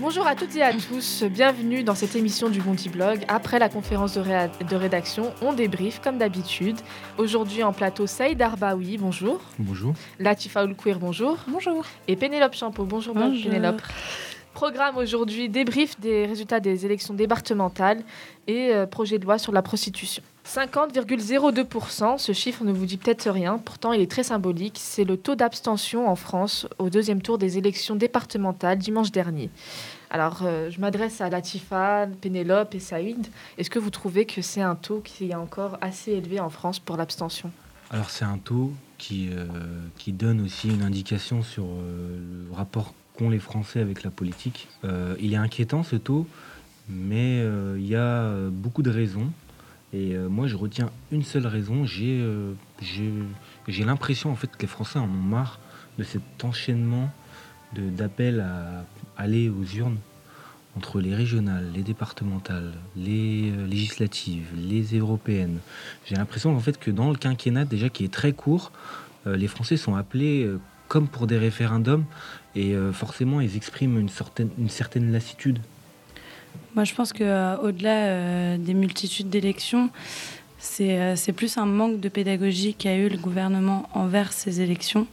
Bonjour 0.00 0.26
à 0.26 0.34
toutes 0.34 0.56
et 0.56 0.62
à 0.62 0.72
tous, 0.72 1.24
bienvenue 1.24 1.82
dans 1.82 1.94
cette 1.94 2.16
émission 2.16 2.48
du 2.48 2.62
Bondi 2.62 2.88
Blog. 2.88 3.22
Après 3.28 3.58
la 3.58 3.68
conférence 3.68 4.14
de, 4.14 4.74
rédaction, 4.74 5.30
on 5.42 5.52
débrief 5.52 6.00
comme 6.00 6.16
d'habitude. 6.16 6.78
Aujourd'hui 7.18 7.62
en 7.62 7.74
plateau, 7.74 8.06
Saïd 8.06 8.40
Arbaoui, 8.40 8.96
bonjour. 8.96 9.42
Bonjour. 9.58 9.92
Latifa 10.18 10.64
Oulkouir, 10.64 10.98
bonjour. 10.98 11.36
Bonjour. 11.48 11.84
Et 12.08 12.16
Pénélope 12.16 12.54
Champeau, 12.54 12.84
bonjour, 12.84 13.14
Bonjour. 13.14 13.50
Pénélope. 13.50 13.82
Programme 14.54 14.96
aujourd'hui, 14.96 15.48
débrief 15.48 15.98
des 16.00 16.26
résultats 16.26 16.60
des 16.60 16.84
élections 16.84 17.14
départementales 17.14 18.02
et 18.46 18.74
euh, 18.74 18.84
projet 18.84 19.18
de 19.18 19.24
loi 19.24 19.38
sur 19.38 19.52
la 19.52 19.62
prostitution. 19.62 20.22
50,02%, 20.44 22.18
ce 22.18 22.32
chiffre 22.32 22.64
ne 22.64 22.72
vous 22.72 22.84
dit 22.84 22.96
peut-être 22.96 23.30
rien, 23.30 23.58
pourtant 23.58 23.92
il 23.92 24.00
est 24.00 24.10
très 24.10 24.24
symbolique. 24.24 24.76
C'est 24.78 25.04
le 25.04 25.16
taux 25.16 25.36
d'abstention 25.36 26.08
en 26.08 26.16
France 26.16 26.66
au 26.78 26.90
deuxième 26.90 27.22
tour 27.22 27.38
des 27.38 27.58
élections 27.58 27.94
départementales 27.94 28.78
dimanche 28.78 29.12
dernier. 29.12 29.50
Alors, 30.10 30.40
euh, 30.42 30.68
je 30.70 30.80
m'adresse 30.80 31.20
à 31.20 31.30
Latifa, 31.30 32.08
Pénélope 32.20 32.74
et 32.74 32.80
Saïd. 32.80 33.28
Est-ce 33.56 33.70
que 33.70 33.78
vous 33.78 33.90
trouvez 33.90 34.24
que 34.24 34.42
c'est 34.42 34.62
un 34.62 34.74
taux 34.74 35.00
qui 35.00 35.30
est 35.30 35.34
encore 35.36 35.78
assez 35.80 36.10
élevé 36.10 36.40
en 36.40 36.50
France 36.50 36.80
pour 36.80 36.96
l'abstention? 36.96 37.52
Alors 37.92 38.10
c'est 38.10 38.24
un 38.24 38.38
taux 38.38 38.72
qui, 38.98 39.30
euh, 39.30 39.46
qui 39.96 40.12
donne 40.12 40.40
aussi 40.40 40.68
une 40.68 40.82
indication 40.82 41.42
sur 41.42 41.64
le 41.64 42.54
rapport 42.54 42.92
qu'ont 43.16 43.30
les 43.30 43.38
Français 43.38 43.80
avec 43.80 44.02
la 44.02 44.10
politique. 44.10 44.68
Euh, 44.84 45.14
il 45.20 45.32
est 45.34 45.36
inquiétant 45.36 45.82
ce 45.82 45.96
taux, 45.96 46.26
mais 46.88 47.40
euh, 47.40 47.76
il 47.78 47.86
y 47.86 47.96
a 47.96 48.00
euh, 48.24 48.50
beaucoup 48.50 48.82
de 48.82 48.90
raisons. 48.90 49.30
Et 49.92 50.16
moi 50.16 50.46
je 50.46 50.54
retiens 50.54 50.88
une 51.10 51.24
seule 51.24 51.48
raison. 51.48 51.84
J'ai 51.84 52.24
j'ai- 52.80 53.84
l'impression 53.84 54.30
en 54.30 54.36
fait 54.36 54.46
que 54.56 54.62
les 54.62 54.68
Français 54.68 55.00
en 55.00 55.06
ont 55.06 55.08
marre 55.08 55.58
de 55.98 56.04
cet 56.04 56.22
enchaînement 56.44 57.10
d'appels 57.74 58.38
à 58.38 58.84
aller 59.20 59.48
aux 59.48 59.64
urnes 59.64 59.98
entre 60.76 61.00
les 61.00 61.12
régionales, 61.12 61.72
les 61.74 61.82
départementales, 61.82 62.72
les 62.96 63.50
législatives, 63.66 64.46
les 64.56 64.96
européennes. 64.96 65.58
J'ai 66.06 66.14
l'impression 66.14 66.54
en 66.54 66.60
fait 66.60 66.78
que 66.78 66.92
dans 66.92 67.10
le 67.10 67.16
quinquennat 67.16 67.64
déjà 67.64 67.88
qui 67.88 68.04
est 68.04 68.12
très 68.12 68.32
court, 68.32 68.70
les 69.26 69.48
Français 69.48 69.76
sont 69.76 69.96
appelés 69.96 70.48
comme 70.90 71.06
pour 71.06 71.28
des 71.28 71.38
référendums 71.38 72.04
et 72.56 72.74
euh, 72.74 72.92
forcément 72.92 73.40
ils 73.40 73.56
expriment 73.56 73.98
une 73.98 74.08
certaine, 74.08 74.50
une 74.58 74.68
certaine 74.68 75.12
lassitude. 75.12 75.60
Moi, 76.74 76.82
je 76.84 76.94
pense 76.94 77.12
qu'au-delà 77.12 77.96
euh, 78.06 78.56
des 78.58 78.74
multitudes 78.74 79.30
d'élections, 79.30 79.88
c'est 80.58 81.00
euh, 81.00 81.32
plus 81.34 81.56
un 81.58 81.66
manque 81.66 82.00
de 82.00 82.08
pédagogie 82.08 82.74
qu'a 82.74 82.96
eu 82.96 83.08
le 83.08 83.18
gouvernement 83.18 83.88
envers 83.94 84.32
ces 84.32 84.60
élections 84.60 85.06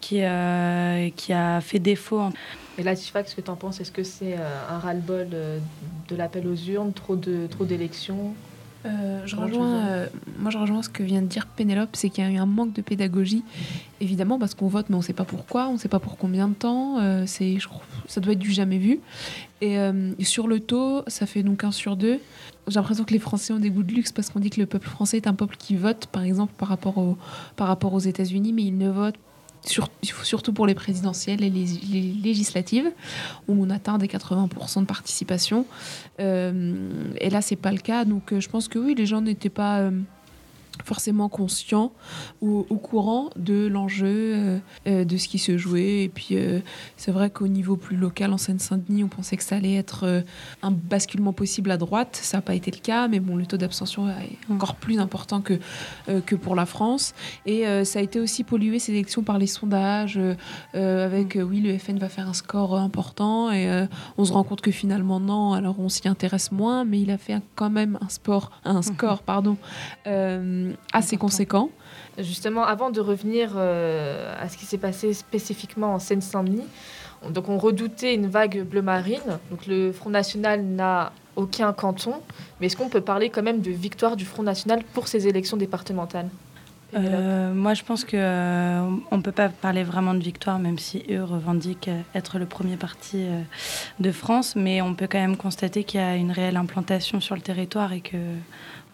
qui, 0.00 0.22
euh, 0.22 1.10
qui 1.14 1.32
a 1.34 1.60
fait 1.60 1.78
défaut. 1.78 2.20
en- 2.20 2.32
Et 2.78 2.82
Latifa, 2.82 3.22
qu'est-ce 3.22 3.36
que 3.36 3.42
tu 3.42 3.50
en 3.50 3.56
penses 3.56 3.80
Est-ce 3.80 3.92
que 3.92 4.02
c'est 4.02 4.34
euh, 4.38 4.70
un 4.70 4.78
ras-le-bol 4.78 5.28
euh, 5.34 5.58
de 6.08 6.16
l'appel 6.16 6.46
aux 6.46 6.56
urnes, 6.56 6.92
trop 6.94 7.16
de 7.16 7.46
trop 7.50 7.64
d'élections? 7.66 8.34
Euh, 8.84 9.22
je 9.26 9.36
rejoins, 9.36 9.86
euh, 9.86 10.06
moi, 10.38 10.50
je 10.50 10.58
rejoins 10.58 10.82
ce 10.82 10.88
que 10.88 11.02
vient 11.02 11.22
de 11.22 11.26
dire 11.26 11.46
Pénélope, 11.46 11.90
c'est 11.94 12.10
qu'il 12.10 12.24
y 12.24 12.26
a 12.26 12.30
eu 12.30 12.36
un 12.36 12.46
manque 12.46 12.72
de 12.72 12.82
pédagogie, 12.82 13.44
évidemment, 14.00 14.38
parce 14.38 14.54
qu'on 14.54 14.68
vote, 14.68 14.86
mais 14.88 14.96
on 14.96 14.98
ne 14.98 15.04
sait 15.04 15.12
pas 15.12 15.24
pourquoi, 15.24 15.68
on 15.68 15.74
ne 15.74 15.78
sait 15.78 15.88
pas 15.88 16.00
pour 16.00 16.16
combien 16.16 16.48
de 16.48 16.54
temps. 16.54 16.98
euh, 17.00 17.24
c'est, 17.26 17.58
je 17.58 17.68
ça 18.08 18.20
doit 18.20 18.32
être 18.32 18.38
du 18.38 18.50
jamais 18.50 18.78
vu. 18.78 19.00
Et 19.60 19.78
sur 20.24 20.48
le 20.48 20.58
taux, 20.58 21.02
ça 21.06 21.24
fait 21.24 21.44
donc 21.44 21.62
un 21.62 21.70
sur 21.70 21.96
deux. 21.96 22.18
J'ai 22.66 22.74
l'impression 22.74 23.04
que 23.04 23.12
les 23.12 23.20
Français 23.20 23.52
ont 23.52 23.60
des 23.60 23.70
goûts 23.70 23.84
de 23.84 23.92
luxe 23.92 24.10
parce 24.10 24.28
qu'on 24.28 24.40
dit 24.40 24.50
que 24.50 24.60
le 24.60 24.66
peuple 24.66 24.88
français 24.88 25.18
est 25.18 25.28
un 25.28 25.34
peuple 25.34 25.56
qui 25.56 25.76
vote, 25.76 26.06
par 26.06 26.24
exemple, 26.24 26.52
par 26.58 26.68
rapport, 26.68 26.98
au, 26.98 27.16
par 27.54 27.68
rapport 27.68 27.94
aux 27.94 28.00
États-Unis, 28.00 28.52
mais 28.52 28.64
il 28.64 28.76
ne 28.76 28.90
vote 28.90 29.14
sur- 29.64 29.88
surtout 30.22 30.52
pour 30.52 30.66
les 30.66 30.74
présidentielles 30.74 31.42
et 31.42 31.50
les, 31.50 31.66
les 31.90 32.12
législatives, 32.22 32.90
où 33.48 33.62
on 33.64 33.70
atteint 33.70 33.98
des 33.98 34.06
80% 34.08 34.80
de 34.80 34.86
participation. 34.86 35.66
Euh, 36.20 37.12
et 37.20 37.30
là, 37.30 37.42
c'est 37.42 37.56
pas 37.56 37.72
le 37.72 37.78
cas. 37.78 38.04
Donc, 38.04 38.32
euh, 38.32 38.40
je 38.40 38.48
pense 38.48 38.68
que 38.68 38.78
oui, 38.78 38.94
les 38.96 39.06
gens 39.06 39.20
n'étaient 39.20 39.48
pas 39.48 39.78
euh, 39.80 39.90
forcément 40.84 41.28
conscients 41.28 41.92
ou 42.40 42.66
au 42.70 42.76
courant 42.76 43.30
de 43.36 43.66
l'enjeu, 43.66 44.06
euh, 44.34 44.58
euh, 44.86 45.04
de 45.04 45.16
ce 45.16 45.28
qui 45.28 45.38
se 45.38 45.56
jouait. 45.58 46.04
Et 46.04 46.08
puis, 46.08 46.28
euh, 46.32 46.60
c'est 46.96 47.12
vrai 47.12 47.30
qu'au 47.30 47.46
niveau 47.46 47.76
plus 47.76 47.96
local, 47.96 48.32
en 48.32 48.38
Seine-Saint-Denis, 48.38 49.04
on 49.04 49.08
pensait 49.08 49.36
que 49.36 49.44
ça 49.44 49.56
allait 49.56 49.74
être 49.74 50.04
euh, 50.04 50.22
un 50.62 50.70
basculement 50.70 51.32
possible 51.32 51.70
à 51.70 51.76
droite. 51.76 52.18
Ça 52.22 52.38
n'a 52.38 52.42
pas 52.42 52.54
été 52.54 52.70
le 52.70 52.78
cas, 52.78 53.06
mais 53.08 53.20
bon, 53.20 53.36
le 53.36 53.46
taux 53.46 53.58
d'abstention 53.58 54.08
est 54.08 54.38
encore 54.50 54.74
plus 54.76 54.98
important 54.98 55.40
que, 55.40 55.54
que 56.26 56.34
pour 56.34 56.54
la 56.56 56.66
France. 56.66 57.14
Et 57.46 57.64
ça 57.84 57.98
a 57.98 58.02
été 58.02 58.18
aussi 58.18 58.42
pollué, 58.44 58.78
ces 58.78 58.92
élections, 58.92 59.22
par 59.22 59.38
les 59.38 59.46
sondages, 59.46 60.18
avec 60.74 61.36
euh, 61.36 61.42
oui, 61.42 61.60
le 61.60 61.76
FN 61.78 61.98
va 61.98 62.08
faire 62.08 62.28
un 62.28 62.32
score 62.32 62.76
important. 62.76 63.50
Et 63.52 63.68
on 64.18 64.24
se 64.24 64.32
rend 64.32 64.42
compte 64.44 64.60
que 64.62 64.70
finalement, 64.70 65.20
non. 65.20 65.52
Alors, 65.52 65.78
on 65.78 65.88
s'y 65.88 66.08
intéresse 66.08 66.50
moins, 66.52 66.84
mais 66.84 67.00
il 67.00 67.10
a 67.10 67.18
fait 67.18 67.34
un- 67.34 67.42
quand 67.54 67.70
même 67.70 67.98
un, 68.00 68.08
sport, 68.08 68.50
un 68.64 68.82
score 68.82 69.22
pardon, 69.32 69.56
assez 70.92 71.14
Important. 71.16 71.18
conséquent. 71.26 71.70
Justement, 72.18 72.64
avant 72.64 72.90
de 72.90 73.00
revenir 73.00 73.52
euh, 73.56 74.34
à 74.40 74.48
ce 74.48 74.56
qui 74.58 74.66
s'est 74.66 74.78
passé 74.78 75.14
spécifiquement 75.14 75.94
en 75.94 75.98
Seine-Saint-Denis, 75.98 76.66
on- 77.22 77.30
donc 77.30 77.48
on 77.48 77.58
redoutait 77.58 78.14
une 78.14 78.26
vague 78.28 78.62
bleu 78.64 78.82
marine. 78.82 79.20
Donc 79.50 79.66
le 79.66 79.92
Front 79.92 80.10
National 80.10 80.62
n'a 80.62 81.12
aucun 81.36 81.72
canton, 81.72 82.14
mais 82.60 82.66
est-ce 82.66 82.76
qu'on 82.76 82.88
peut 82.90 83.00
parler 83.00 83.30
quand 83.30 83.42
même 83.42 83.60
de 83.62 83.70
victoire 83.70 84.16
du 84.16 84.24
Front 84.26 84.42
National 84.42 84.82
pour 84.92 85.08
ces 85.08 85.26
élections 85.28 85.56
départementales? 85.56 86.28
Euh, 86.94 87.54
moi, 87.54 87.74
je 87.74 87.82
pense 87.82 88.04
qu'on 88.04 88.16
ne 88.18 89.22
peut 89.22 89.32
pas 89.32 89.48
parler 89.48 89.82
vraiment 89.82 90.14
de 90.14 90.22
victoire, 90.22 90.58
même 90.58 90.78
si 90.78 91.04
eux 91.10 91.24
revendiquent 91.24 91.88
euh, 91.88 92.02
être 92.14 92.38
le 92.38 92.46
premier 92.46 92.76
parti 92.76 93.16
euh, 93.22 93.40
de 94.00 94.12
France. 94.12 94.56
Mais 94.56 94.82
on 94.82 94.94
peut 94.94 95.06
quand 95.10 95.20
même 95.20 95.36
constater 95.36 95.84
qu'il 95.84 96.00
y 96.00 96.02
a 96.02 96.16
une 96.16 96.32
réelle 96.32 96.56
implantation 96.56 97.20
sur 97.20 97.34
le 97.34 97.40
territoire 97.40 97.92
et 97.92 98.00
que 98.00 98.16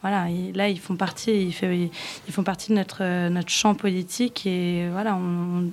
voilà, 0.02 0.26
là, 0.54 0.68
ils 0.68 0.78
font 0.78 0.94
partie, 0.94 1.48
ils, 1.48 2.32
font 2.32 2.44
partie 2.44 2.70
de 2.70 2.76
notre, 2.76 3.02
euh, 3.02 3.40
champ 3.48 3.74
politique 3.74 4.46
et 4.46 4.88
voilà, 4.92 5.16
on, 5.16 5.64
on 5.64 5.70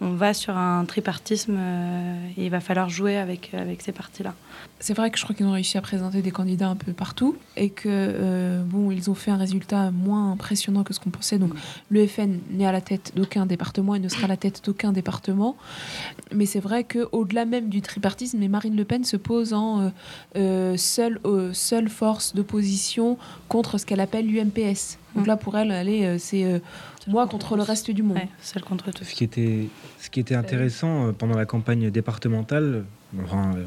va 0.00 0.34
sur 0.34 0.56
un 0.56 0.84
tripartisme 0.84 1.56
euh, 1.58 2.28
et 2.36 2.46
il 2.46 2.50
va 2.50 2.60
falloir 2.60 2.88
jouer 2.88 3.16
avec, 3.16 3.52
avec 3.54 3.82
ces 3.82 3.92
partis-là. 3.92 4.34
C'est 4.78 4.94
vrai 4.94 5.10
que 5.10 5.18
je 5.18 5.24
crois 5.24 5.34
qu'ils 5.34 5.46
ont 5.46 5.52
réussi 5.52 5.76
à 5.76 5.82
présenter 5.82 6.22
des 6.22 6.30
candidats 6.30 6.68
un 6.68 6.76
peu 6.76 6.92
partout 6.92 7.36
et 7.56 7.70
que 7.70 7.88
euh, 7.88 8.62
bon, 8.64 8.90
ils 8.90 9.10
ont 9.10 9.14
fait 9.14 9.30
un 9.30 9.36
résultat 9.36 9.90
moins 9.90 10.32
impressionnant 10.32 10.84
que 10.84 10.94
ce 10.94 11.00
qu'on 11.00 11.10
pensait. 11.10 11.38
Donc 11.38 11.52
le 11.90 12.06
FN 12.06 12.38
n'est 12.50 12.66
à 12.66 12.72
la 12.72 12.80
tête 12.80 13.12
d'aucun 13.14 13.46
département 13.46 13.94
et 13.94 13.98
ne 13.98 14.08
sera 14.08 14.24
à 14.24 14.28
la 14.28 14.36
tête 14.36 14.62
d'aucun 14.64 14.92
département. 14.92 15.56
Mais 16.34 16.46
c'est 16.46 16.60
vrai 16.60 16.84
que 16.84 17.08
au-delà 17.12 17.44
même 17.44 17.68
du 17.68 17.82
tripartisme, 17.82 18.38
Marine 18.50 18.76
Le 18.76 18.84
Pen 18.84 19.04
se 19.04 19.16
pose 19.16 19.54
en 19.54 19.80
euh, 19.80 19.88
euh, 20.36 20.76
seule, 20.76 21.20
euh, 21.24 21.52
seule 21.52 21.88
force 21.88 22.34
d'opposition 22.34 23.16
contre 23.48 23.78
ce 23.78 23.86
qu'elle 23.86 24.00
appelle 24.00 24.26
l'UMPS. 24.26 24.98
Donc 25.14 25.26
là, 25.26 25.36
pour 25.36 25.56
elle, 25.56 25.70
elle 25.70 25.88
est, 25.88 26.06
euh, 26.06 26.18
c'est 26.18 26.44
euh, 26.44 26.58
moi 27.06 27.26
contre 27.26 27.56
le 27.56 27.62
reste 27.62 27.90
du 27.90 28.02
monde. 28.02 28.16
Ouais, 28.16 28.28
seul 28.40 28.62
contre 28.62 28.90
tous. 28.92 29.04
Ce 29.04 29.14
qui 29.14 29.24
était, 29.24 29.68
ce 29.98 30.10
qui 30.10 30.20
était 30.20 30.34
intéressant 30.34 31.08
euh, 31.08 31.12
pendant 31.12 31.36
la 31.36 31.46
campagne 31.46 31.90
départementale, 31.90 32.84
enfin, 33.22 33.52
euh, 33.56 33.64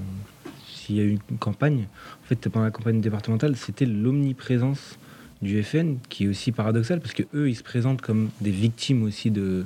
s'il 0.67 0.95
y 0.95 0.99
a 0.99 1.03
eu 1.03 1.19
une 1.29 1.37
campagne, 1.37 1.87
en 2.23 2.27
fait, 2.27 2.49
pendant 2.49 2.65
la 2.65 2.71
campagne 2.71 3.01
départementale, 3.01 3.55
c'était 3.55 3.85
l'omniprésence 3.85 4.97
du 5.41 5.61
FN, 5.61 5.97
qui 6.09 6.25
est 6.25 6.27
aussi 6.27 6.51
paradoxal, 6.51 7.01
parce 7.01 7.13
que 7.13 7.23
eux, 7.33 7.49
ils 7.49 7.55
se 7.55 7.63
présentent 7.63 8.01
comme 8.01 8.29
des 8.39 8.51
victimes 8.51 9.03
aussi 9.03 9.29
de, 9.29 9.65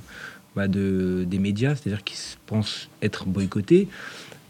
bah, 0.55 0.67
de 0.67 1.23
des 1.27 1.37
médias, 1.37 1.75
c'est-à-dire 1.75 2.03
qu'ils 2.03 2.17
se 2.17 2.35
pensent 2.47 2.89
être 3.03 3.25
boycottés. 3.27 3.87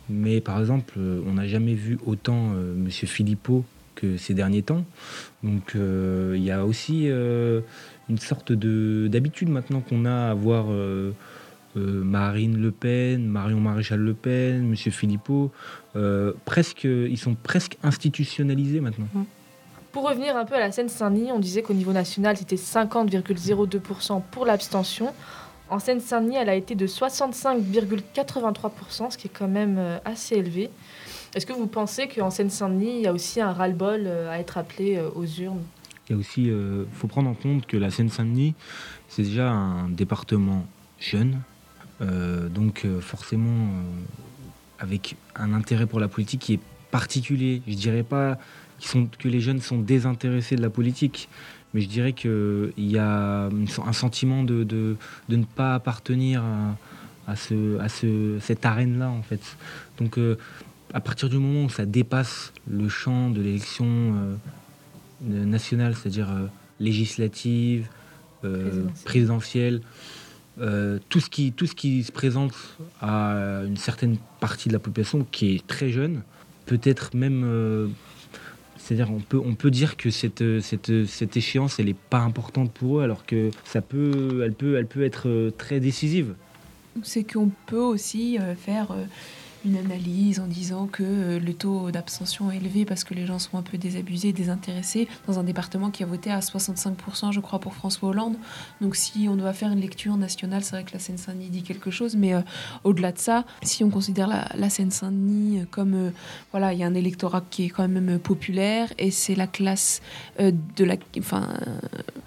Mais 0.09 0.39
par 0.39 0.59
exemple, 0.59 0.93
on 0.97 1.33
n'a 1.33 1.47
jamais 1.47 1.73
vu 1.73 1.97
autant 2.05 2.53
euh, 2.55 2.73
Monsieur 2.73 3.07
Philippot 3.07 3.65
que 3.97 4.15
ces 4.15 4.33
derniers 4.33 4.61
temps. 4.61 4.85
Donc 5.43 5.75
euh, 5.75 6.35
il 6.37 6.43
y 6.43 6.51
a 6.51 6.65
aussi 6.65 7.09
euh, 7.09 7.59
une 8.07 8.19
sorte 8.19 8.53
de 8.53 9.09
d'habitude 9.09 9.49
maintenant 9.49 9.81
qu'on 9.81 10.05
a 10.05 10.29
à 10.29 10.33
voir 10.33 10.67
euh, 10.69 11.11
Marine 11.75 12.57
Le 12.57 12.71
Pen, 12.71 13.27
Marion 13.27 13.59
Maréchal 13.59 13.99
Le 13.99 14.13
Pen, 14.13 14.65
Monsieur 14.67 14.91
Philippot, 14.91 15.51
presque, 16.45 16.85
ils 16.85 17.19
sont 17.19 17.35
presque 17.35 17.77
institutionnalisés 17.83 18.79
maintenant. 18.79 19.05
Pour 19.91 20.09
revenir 20.09 20.35
un 20.35 20.45
peu 20.45 20.55
à 20.55 20.59
la 20.59 20.71
Seine-Saint-Denis, 20.71 21.31
on 21.31 21.37
disait 21.37 21.61
qu'au 21.61 21.75
niveau 21.75 21.91
national, 21.91 22.35
c'était 22.35 22.55
50,02% 22.55 24.23
pour 24.31 24.47
l'abstention. 24.47 25.13
En 25.69 25.77
Seine-Saint-Denis, 25.77 26.37
elle 26.37 26.49
a 26.49 26.55
été 26.55 26.73
de 26.73 26.87
65,83%, 26.87 29.11
ce 29.11 29.17
qui 29.19 29.27
est 29.27 29.37
quand 29.37 29.47
même 29.47 29.99
assez 30.03 30.35
élevé. 30.35 30.71
Est-ce 31.35 31.45
que 31.45 31.53
vous 31.53 31.67
pensez 31.67 32.07
qu'en 32.07 32.29
Seine-Saint-Denis, 32.29 32.97
il 32.97 33.01
y 33.01 33.07
a 33.07 33.13
aussi 33.13 33.41
un 33.41 33.51
ras-le-bol 33.51 34.03
euh, 34.05 34.31
à 34.31 34.39
être 34.39 34.57
appelé 34.57 34.95
euh, 34.95 35.09
aux 35.15 35.25
urnes? 35.25 35.61
Il 36.09 36.13
y 36.13 36.15
a 36.15 36.17
aussi, 36.17 36.49
euh, 36.49 36.85
faut 36.93 37.07
prendre 37.07 37.29
en 37.29 37.33
compte 37.33 37.65
que 37.65 37.75
la 37.75 37.91
Seine-Saint-Denis, 37.91 38.55
c'est 39.09 39.23
déjà 39.23 39.51
un 39.51 39.89
département 39.89 40.65
jeune, 40.99 41.39
donc 41.99 42.85
forcément 43.01 43.69
avec 44.79 45.15
un 45.35 45.53
intérêt 45.53 45.85
pour 45.85 45.99
la 45.99 46.07
politique 46.07 46.41
qui 46.41 46.53
est 46.53 46.59
particulier. 46.91 47.61
Je 47.67 47.75
dirais 47.75 48.03
pas 48.03 48.37
que 49.19 49.27
les 49.27 49.39
jeunes 49.41 49.61
sont 49.61 49.77
désintéressés 49.77 50.55
de 50.55 50.61
la 50.61 50.69
politique, 50.69 51.29
mais 51.73 51.81
je 51.81 51.87
dirais 51.87 52.13
qu'il 52.13 52.71
y 52.77 52.97
a 52.97 53.49
un 53.49 53.93
sentiment 53.93 54.43
de, 54.43 54.63
de, 54.63 54.95
ne 55.29 55.43
pas 55.43 55.75
appartenir 55.75 56.43
à, 57.27 57.35
ce, 57.35 57.79
à 57.79 57.89
ce, 57.89 58.37
cette 58.41 58.65
arène-là, 58.65 59.09
en 59.09 59.21
fait. 59.23 59.41
Donc, 59.99 60.17
à 60.93 60.99
partir 60.99 61.29
du 61.29 61.37
moment 61.37 61.65
où 61.65 61.69
ça 61.69 61.85
dépasse 61.85 62.53
le 62.69 62.89
champ 62.89 63.29
de 63.29 63.41
l'élection 63.41 63.85
euh, 63.85 65.45
nationale, 65.45 65.95
c'est-à-dire 65.95 66.29
euh, 66.31 66.47
législative, 66.79 67.87
euh, 68.45 68.85
présidentielle, 69.03 69.81
euh, 70.59 70.99
tout, 71.09 71.19
ce 71.19 71.29
qui, 71.29 71.51
tout 71.51 71.65
ce 71.65 71.75
qui 71.75 72.03
se 72.03 72.11
présente 72.11 72.53
à 73.01 73.63
une 73.65 73.77
certaine 73.77 74.17
partie 74.39 74.69
de 74.69 74.73
la 74.73 74.79
population 74.79 75.25
qui 75.31 75.55
est 75.55 75.67
très 75.67 75.89
jeune, 75.89 76.21
peut-être 76.65 77.15
même... 77.15 77.43
euh, 77.45 77.87
c'est-à-dire 78.77 79.11
on 79.11 79.19
peut, 79.19 79.41
on 79.43 79.55
peut 79.55 79.71
dire 79.71 79.97
que 79.97 80.09
cette, 80.09 80.61
cette, 80.61 81.05
cette 81.07 81.35
échéance, 81.35 81.77
elle 81.79 81.87
n'est 81.87 81.95
pas 82.09 82.19
importante 82.19 82.71
pour 82.71 82.99
eux, 82.99 83.03
alors 83.03 83.25
que 83.25 83.51
ça 83.65 83.81
peut, 83.81 84.41
elle, 84.45 84.53
peut, 84.53 84.77
elle 84.77 84.87
peut 84.87 85.03
être 85.03 85.51
très 85.57 85.79
décisive. 85.81 86.35
c'est 87.03 87.23
qu'on 87.23 87.51
peut 87.65 87.81
aussi 87.81 88.37
faire 88.57 88.91
euh, 88.91 89.03
une 89.65 89.77
analyse 89.77 90.39
en 90.39 90.47
disant 90.47 90.87
que 90.87 91.03
euh, 91.03 91.39
le 91.39 91.53
taux 91.53 91.91
d'abstention 91.91 92.51
est 92.51 92.57
élevé 92.57 92.85
parce 92.85 93.03
que 93.03 93.13
les 93.13 93.25
gens 93.25 93.39
sont 93.39 93.57
un 93.57 93.61
peu 93.61 93.77
désabusés, 93.77 94.31
désintéressés, 94.31 95.07
dans 95.27 95.39
un 95.39 95.43
département 95.43 95.91
qui 95.91 96.03
a 96.03 96.05
voté 96.05 96.31
à 96.31 96.39
65%, 96.39 97.31
je 97.31 97.39
crois, 97.39 97.59
pour 97.59 97.73
François 97.73 98.09
Hollande. 98.09 98.35
Donc 98.81 98.95
si 98.95 99.27
on 99.29 99.35
doit 99.35 99.53
faire 99.53 99.71
une 99.71 99.81
lecture 99.81 100.15
nationale, 100.17 100.63
c'est 100.63 100.75
vrai 100.75 100.83
que 100.83 100.93
la 100.93 100.99
Seine-Saint-Denis 100.99 101.49
dit 101.49 101.63
quelque 101.63 101.91
chose, 101.91 102.15
mais 102.15 102.33
euh, 102.33 102.41
au-delà 102.83 103.11
de 103.11 103.17
ça, 103.17 103.45
si 103.63 103.83
on 103.83 103.89
considère 103.89 104.27
la, 104.27 104.69
Seine-Saint-Denis 104.69 105.65
comme, 105.71 105.93
euh, 105.93 106.09
voilà, 106.51 106.73
il 106.73 106.79
y 106.79 106.83
a 106.83 106.87
un 106.87 106.95
électorat 106.95 107.43
qui 107.49 107.65
est 107.65 107.69
quand 107.69 107.87
même 107.87 108.19
populaire 108.19 108.91
et 108.97 109.11
c'est 109.11 109.35
la 109.35 109.47
classe 109.47 110.01
de 110.39 110.83
la, 110.83 110.95
enfin, 111.19 111.57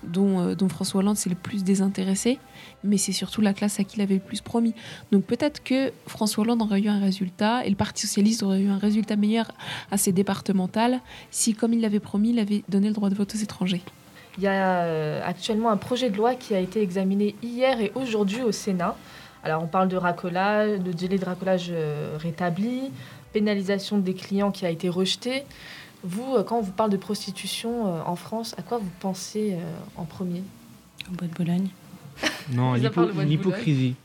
dont, 0.02 0.68
François 0.68 1.00
Hollande 1.00 1.16
c'est 1.16 1.30
le 1.30 1.36
plus 1.36 1.64
désintéressé, 1.64 2.38
mais 2.84 2.96
c'est 2.96 3.12
surtout 3.12 3.40
la 3.40 3.52
classe 3.52 3.80
à 3.80 3.84
qui 3.84 3.96
il 3.96 4.02
avait 4.02 4.14
le 4.14 4.20
plus 4.20 4.40
promis. 4.40 4.74
Donc 5.12 5.24
peut-être 5.24 5.62
que 5.62 5.92
François 6.06 6.44
Hollande 6.44 6.62
aurait 6.62 6.80
eu 6.80 6.88
un 6.88 7.00
résultat 7.00 7.19
et 7.64 7.70
le 7.70 7.76
Parti 7.76 8.06
socialiste 8.06 8.42
aurait 8.42 8.60
eu 8.60 8.68
un 8.68 8.78
résultat 8.78 9.16
meilleur 9.16 9.50
à 9.90 9.96
ses 9.96 10.12
départementales 10.12 11.00
si, 11.30 11.54
comme 11.54 11.72
il 11.72 11.80
l'avait 11.80 12.00
promis, 12.00 12.30
il 12.30 12.38
avait 12.38 12.62
donné 12.68 12.88
le 12.88 12.94
droit 12.94 13.10
de 13.10 13.14
vote 13.14 13.34
aux 13.34 13.38
étrangers. 13.38 13.82
Il 14.38 14.44
y 14.44 14.46
a 14.46 14.82
euh, 14.84 15.20
actuellement 15.24 15.70
un 15.70 15.76
projet 15.76 16.10
de 16.10 16.16
loi 16.16 16.34
qui 16.34 16.54
a 16.54 16.60
été 16.60 16.80
examiné 16.82 17.34
hier 17.42 17.80
et 17.80 17.92
aujourd'hui 17.94 18.42
au 18.42 18.52
Sénat. 18.52 18.96
Alors 19.42 19.62
on 19.62 19.66
parle 19.66 19.88
de 19.88 19.96
racolage, 19.96 20.78
de 20.80 20.92
délai 20.92 21.18
de 21.18 21.24
racolage 21.24 21.68
euh, 21.70 22.16
rétabli, 22.18 22.90
pénalisation 23.32 23.98
des 23.98 24.14
clients 24.14 24.50
qui 24.50 24.66
a 24.66 24.70
été 24.70 24.88
rejeté. 24.88 25.44
Vous, 26.04 26.34
euh, 26.34 26.42
quand 26.44 26.58
on 26.58 26.62
vous 26.62 26.72
parle 26.72 26.90
de 26.90 26.96
prostitution 26.96 28.00
en 28.06 28.16
France, 28.16 28.54
à 28.56 28.62
quoi 28.62 28.78
vous 28.78 28.90
pensez 29.00 29.56
en 29.96 30.04
premier? 30.04 30.42
Au 31.10 31.14
bois 31.14 31.26
de 31.26 31.34
Bologne. 31.34 31.68
Non, 32.52 32.74
l'hypocrisie. 33.24 33.96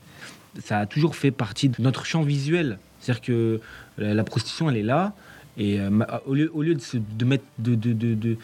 Ça 0.64 0.80
a 0.80 0.86
toujours 0.86 1.16
fait 1.16 1.30
partie 1.30 1.68
de 1.68 1.76
notre 1.80 2.04
champ 2.04 2.22
visuel. 2.22 2.78
C'est-à-dire 3.00 3.22
que 3.22 3.60
la, 3.98 4.24
prostitution, 4.24 4.68
elle 4.70 4.76
est 4.76 4.82
là. 4.82 5.14
Et 5.58 5.80
euh, 5.80 5.90
au, 6.26 6.34
lieu, 6.34 6.50
au 6.52 6.62
lieu 6.62 6.74
de, 6.74 6.80
se- 6.80 6.96
de, 6.96 7.24
mettre, 7.24 7.44
de, 7.58 7.74
de, 7.74 7.92
de, 7.92 8.36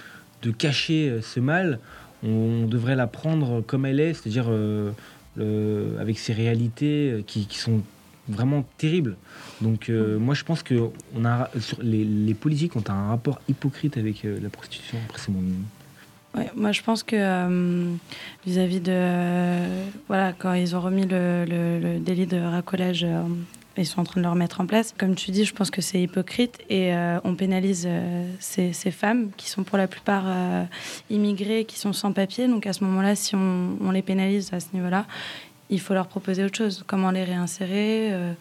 de, 0.43 0.50
cacher 0.50 1.09
euh, 1.09 1.20
ce 1.23 1.41
mal, 1.41 1.79
on 2.23 2.67
devrait 2.67 2.97
la 2.97 3.06
prendre 3.06 3.61
comme 3.61 3.85
elle 3.85 4.00
est, 4.00 4.14
c'est-à-dire 4.14 4.47
euh, 4.49 4.93
avec 6.00 6.19
ses 6.19 6.32
réalités 6.32 7.25
qui, 7.26 7.47
qui 7.47 7.59
sont 7.59 7.82
vraiment 8.29 8.64
terribles. 8.79 9.17
Donc 9.61 9.88
euh, 9.88 10.19
moi, 10.19 10.35
je 10.35 10.44
pense 10.44 10.62
que 10.62 10.75
on 11.17 11.25
a, 11.25 11.50
sur 11.61 11.82
les, 11.82 12.05
les 12.05 12.35
politiques 12.35 12.76
ont 12.76 12.85
un 12.88 13.09
rapport 13.09 13.41
hypocrite 13.49 13.97
avec 13.99 14.25
la 14.25 14.49
prostitution. 14.49 14.99
Après, 15.06 15.19
c'est 15.19 15.32
mon... 15.32 15.43
Ouais, 16.34 16.50
moi, 16.56 16.73
je 16.73 16.82
pense 16.82 17.02
que 17.02 17.17
euh, 17.17 17.93
vis-à-vis 18.46 18.81
de. 18.81 18.93
euh, 18.94 19.84
voilà, 20.08 20.32
quand 20.32 20.55
ils 20.55 20.75
ont 20.75 20.81
remis 20.81 21.06
le, 21.06 21.44
le- 21.46 21.99
délit 21.99 22.26
de 22.26 22.38
racolage, 22.40 23.05
euh, 23.05 23.23
ils 23.76 23.84
sont 23.87 24.00
en 24.00 24.05
train 24.05 24.20
de 24.20 24.25
le 24.25 24.31
remettre 24.31 24.61
en 24.61 24.67
place. 24.67 24.94
Comme 24.96 25.14
tu 25.14 25.31
dis, 25.31 25.44
je 25.44 25.52
pense 25.55 25.70
que 25.70 25.82
c'est 25.82 26.00
hypocrite 26.00 26.58
et 26.69 26.93
on 27.25 27.34
pénalise 27.34 27.88
ces, 28.38 28.73
femmes 28.90 29.31
qui 29.38 29.49
sont 29.49 29.62
pour 29.62 29.79
la 29.79 29.88
plupart 29.88 30.26
immigrées, 31.08 31.64
qui 31.64 31.79
sont 31.79 31.94
sans 31.94 32.12
papier. 32.12 32.49
Donc 32.49 32.67
à 32.67 32.75
ce 32.75 32.85
moment-là, 32.85 33.17
si 33.17 33.35
on 33.35 33.90
les 33.90 34.02
pénalise 34.02 34.52
à 34.52 34.61
ce 34.61 34.67
niveau-là, 34.75 35.06
il 35.73 35.81
faut 35.81 35.95
leur 35.95 36.07
proposer 36.07 36.45
autre 36.45 36.57
chose. 36.57 36.85
Comment 36.87 37.11
les 37.11 37.25
réinsérer 37.25 38.13
euh, 38.13 38.33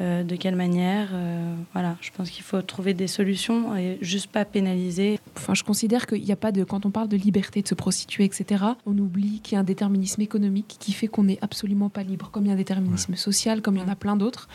euh, 0.00 0.22
De 0.22 0.36
quelle 0.36 0.56
manière 0.56 1.08
euh, 1.12 1.54
Voilà, 1.72 1.96
je 2.00 2.10
pense 2.16 2.30
qu'il 2.30 2.44
faut 2.44 2.62
trouver 2.62 2.94
des 2.94 3.06
solutions 3.08 3.76
et 3.76 3.98
juste 4.00 4.28
pas 4.28 4.44
pénaliser. 4.44 5.18
Enfin, 5.36 5.54
je 5.54 5.62
considère 5.64 6.06
qu'il 6.06 6.22
n'y 6.22 6.32
a 6.32 6.36
pas 6.36 6.52
de. 6.52 6.64
Quand 6.64 6.86
on 6.86 6.90
parle 6.90 7.08
de 7.08 7.16
liberté 7.16 7.60
de 7.60 7.68
se 7.68 7.74
prostituer, 7.74 8.24
etc., 8.24 8.64
on 8.86 8.96
oublie 8.98 9.40
qu'il 9.42 9.54
y 9.54 9.56
a 9.56 9.60
un 9.60 9.64
déterminisme 9.64 10.22
économique 10.22 10.76
qui 10.78 10.92
fait 10.92 11.08
qu'on 11.08 11.24
n'est 11.24 11.38
absolument 11.42 11.88
pas 11.90 12.02
libre, 12.02 12.30
comme 12.30 12.44
il 12.44 12.48
y 12.48 12.50
a 12.50 12.54
un 12.54 12.56
déterminisme 12.56 13.16
social, 13.16 13.60
comme 13.62 13.76
il 13.76 13.80
y 13.80 13.84
en 13.84 13.88
a 13.88 13.96
plein 13.96 14.16
d'autres, 14.16 14.48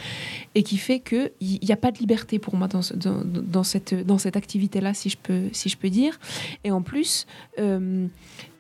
et 0.55 0.63
qui 0.63 0.77
fait 0.77 0.99
qu'il 1.01 1.31
n'y 1.41 1.71
a 1.71 1.77
pas 1.77 1.91
de 1.91 1.99
liberté 1.99 2.39
pour 2.39 2.55
moi 2.55 2.67
dans, 2.67 2.81
ce- 2.81 2.93
dans, 2.95 3.21
dans 3.25 3.63
cette, 3.63 3.93
dans 4.05 4.17
cette 4.17 4.37
activité-là, 4.37 4.93
si, 4.93 5.09
je 5.09 5.17
peux- 5.17 5.49
si 5.51 5.69
je 5.69 5.77
peux 5.77 5.89
dire. 5.89 6.19
Et 6.63 6.71
en 6.71 6.81
plus. 6.81 7.25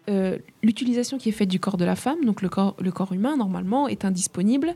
Euh, 0.09 0.37
l'utilisation 0.63 1.17
qui 1.17 1.29
est 1.29 1.33
faite 1.33 1.49
du 1.49 1.59
corps 1.59 1.77
de 1.77 1.85
la 1.85 1.95
femme, 1.95 2.23
donc 2.25 2.41
le 2.41 2.49
corps, 2.49 2.75
le 2.79 2.91
corps 2.91 3.13
humain, 3.13 3.37
normalement, 3.37 3.87
est 3.87 4.03
indisponible. 4.05 4.73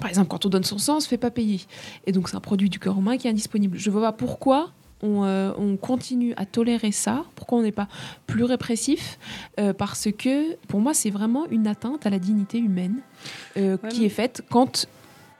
Par 0.00 0.08
exemple, 0.08 0.28
quand 0.28 0.44
on 0.44 0.48
donne 0.48 0.64
son 0.64 0.78
sang, 0.78 0.94
on 0.94 0.96
ne 0.96 1.00
se 1.02 1.08
fait 1.08 1.18
pas 1.18 1.30
payer. 1.30 1.60
Et 2.06 2.12
donc, 2.12 2.28
c'est 2.28 2.36
un 2.36 2.40
produit 2.40 2.68
du 2.68 2.78
corps 2.80 2.98
humain 2.98 3.16
qui 3.16 3.28
est 3.28 3.30
indisponible. 3.30 3.78
Je 3.78 3.88
ne 3.90 3.92
vois 3.92 4.02
pas 4.02 4.12
pourquoi 4.12 4.70
on, 5.02 5.24
euh, 5.24 5.52
on 5.58 5.76
continue 5.76 6.32
à 6.36 6.46
tolérer 6.46 6.90
ça, 6.90 7.24
pourquoi 7.36 7.58
on 7.58 7.62
n'est 7.62 7.72
pas 7.72 7.88
plus 8.26 8.42
répressif, 8.44 9.18
euh, 9.60 9.72
parce 9.72 10.08
que 10.16 10.56
pour 10.66 10.80
moi, 10.80 10.94
c'est 10.94 11.10
vraiment 11.10 11.46
une 11.50 11.66
atteinte 11.66 12.06
à 12.06 12.10
la 12.10 12.18
dignité 12.18 12.58
humaine 12.58 12.96
euh, 13.56 13.76
Ouais, 13.82 13.88
qui 13.90 14.00
mais- 14.00 14.06
est 14.06 14.10
faite 14.10 14.42
quand 14.50 14.86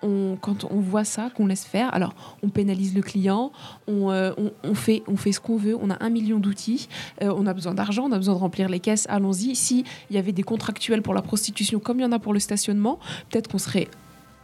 on, 0.05 0.37
quand 0.41 0.65
on 0.71 0.81
voit 0.81 1.05
ça, 1.05 1.31
qu'on 1.35 1.47
laisse 1.47 1.65
faire. 1.65 1.93
Alors, 1.95 2.15
on 2.43 2.49
pénalise 2.49 2.95
le 2.95 3.03
client, 3.03 3.51
on, 3.89 4.11
euh, 4.11 4.33
on, 4.37 4.53
on 4.63 4.75
fait, 4.75 5.03
on 5.09 5.17
fait 5.17 5.33
ce 5.33 5.41
qu'on 5.41 5.57
veut, 5.57 5.77
on 5.81 5.91
a 5.91 5.97
un 6.05 6.11
million 6.11 6.39
d'outils, 6.39 6.89
euh, 7.23 7.33
on 7.37 7.47
a 7.47 7.55
besoin 7.55 7.75
d'argent, 7.75 8.05
on 8.05 8.13
a 8.13 8.17
besoin 8.19 8.35
de 8.35 8.41
remplir 8.41 8.69
les 8.69 8.81
caisses, 8.81 9.07
allons-y. 9.09 9.57
S'il 9.57 9.85
y 10.11 10.19
avait 10.19 10.33
des 10.33 10.43
contractuels 10.43 11.03
pour 11.03 11.15
la 11.15 11.23
prostitution 11.23 11.81
comme 11.81 11.99
il 11.99 12.03
y 12.03 12.07
en 12.07 12.13
a 12.13 12.19
pour 12.19 12.35
le 12.35 12.41
stationnement, 12.41 12.99
peut-être 13.31 13.49
qu'on 13.49 13.59
serait 13.59 13.89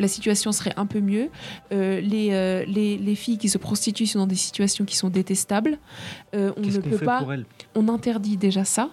la 0.01 0.09
situation 0.09 0.51
serait 0.51 0.73
un 0.77 0.87
peu 0.87 1.01
mieux. 1.01 1.29
Euh, 1.73 2.01
les, 2.01 2.31
euh, 2.33 2.65
les, 2.67 2.97
les 2.97 3.15
filles 3.15 3.39
qui 3.39 3.49
se 3.49 3.59
prostituent 3.59 4.07
sont 4.07 4.21
dans 4.21 4.27
des 4.27 4.35
situations 4.35 4.85
qui 4.85 4.97
sont 4.97 5.11
détestables. 5.11 5.79
Euh, 6.35 6.53
on 6.57 6.62
ne 6.62 6.79
peut 6.79 7.05
pas. 7.05 7.27
On 7.75 7.89
interdit 7.89 8.37
déjà 8.37 8.65
ça. 8.65 8.89